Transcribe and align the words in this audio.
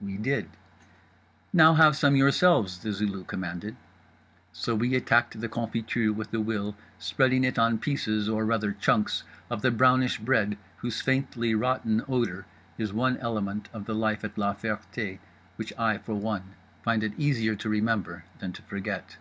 We 0.00 0.16
did. 0.16 0.48
Now 1.52 1.74
have 1.74 1.94
some 1.94 2.16
yourselves, 2.16 2.78
The 2.78 2.90
Zulu 2.90 3.22
commanded. 3.24 3.76
So 4.50 4.74
we 4.74 4.94
attacked 4.94 5.38
the 5.38 5.48
confiture 5.50 6.10
with 6.10 6.32
a 6.32 6.40
will, 6.40 6.74
spreading 6.98 7.44
it 7.44 7.58
on 7.58 7.76
pieces 7.76 8.26
or, 8.26 8.46
rather, 8.46 8.72
chunks 8.72 9.24
of 9.50 9.60
the 9.60 9.70
brownish 9.70 10.18
bread 10.20 10.56
whose 10.78 11.02
faintly 11.02 11.54
rotten 11.54 12.02
odour 12.08 12.46
is 12.78 12.94
one 12.94 13.18
element 13.18 13.68
of 13.74 13.84
the 13.84 13.94
life 13.94 14.24
at 14.24 14.38
La 14.38 14.54
Ferté 14.54 15.18
which 15.56 15.74
I, 15.78 15.98
for 15.98 16.14
one, 16.14 16.54
find 16.82 17.04
it 17.04 17.12
easier 17.18 17.54
to 17.56 17.68
remember 17.68 18.24
than 18.38 18.54
to 18.54 18.62
forget. 18.62 19.18